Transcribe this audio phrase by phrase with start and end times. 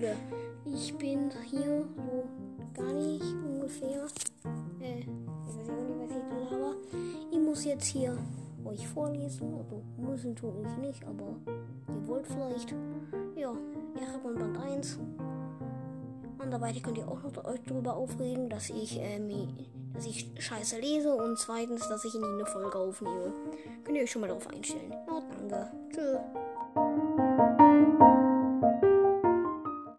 [0.00, 0.16] Schule.
[0.64, 2.24] Ich bin hier so
[2.74, 4.06] gar nicht ungefähr.
[4.80, 6.74] Äh, Universität aber
[7.30, 8.16] ich muss jetzt hier
[8.64, 9.54] euch vorlesen.
[9.54, 12.74] Also müssen tue ich nicht, aber ihr wollt vielleicht.
[13.36, 13.52] Ja,
[14.00, 14.98] Erebon Band 1.
[16.38, 19.48] Und dabei könnt ihr auch noch euch darüber aufregen, dass ich, ähm,
[19.92, 23.34] dass ich scheiße lese und zweitens, dass ich in eine Folge aufnehme.
[23.84, 24.90] Könnt ihr euch schon mal darauf einstellen.
[24.90, 25.70] Ja, danke.
[25.92, 26.20] Tschüss.